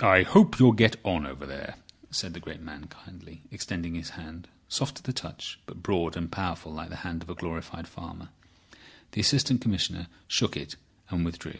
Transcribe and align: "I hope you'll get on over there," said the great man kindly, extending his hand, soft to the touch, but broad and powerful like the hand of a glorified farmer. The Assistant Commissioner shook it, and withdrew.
"I 0.00 0.22
hope 0.22 0.58
you'll 0.58 0.72
get 0.72 0.96
on 1.04 1.26
over 1.26 1.44
there," 1.44 1.74
said 2.10 2.32
the 2.32 2.40
great 2.40 2.62
man 2.62 2.86
kindly, 2.86 3.42
extending 3.50 3.94
his 3.94 4.08
hand, 4.16 4.48
soft 4.66 4.96
to 4.96 5.02
the 5.02 5.12
touch, 5.12 5.60
but 5.66 5.82
broad 5.82 6.16
and 6.16 6.32
powerful 6.32 6.72
like 6.72 6.88
the 6.88 6.96
hand 7.04 7.22
of 7.22 7.28
a 7.28 7.34
glorified 7.34 7.86
farmer. 7.86 8.30
The 9.12 9.20
Assistant 9.20 9.60
Commissioner 9.60 10.06
shook 10.26 10.56
it, 10.56 10.76
and 11.10 11.22
withdrew. 11.22 11.58